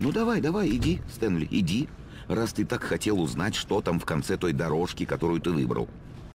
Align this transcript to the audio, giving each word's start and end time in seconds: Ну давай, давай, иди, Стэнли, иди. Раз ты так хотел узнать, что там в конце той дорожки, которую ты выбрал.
Ну 0.00 0.12
давай, 0.12 0.40
давай, 0.40 0.70
иди, 0.70 0.98
Стэнли, 1.12 1.46
иди. 1.50 1.86
Раз 2.26 2.54
ты 2.54 2.64
так 2.64 2.82
хотел 2.82 3.20
узнать, 3.20 3.54
что 3.54 3.82
там 3.82 4.00
в 4.00 4.06
конце 4.06 4.38
той 4.38 4.54
дорожки, 4.54 5.04
которую 5.04 5.42
ты 5.42 5.50
выбрал. 5.50 5.88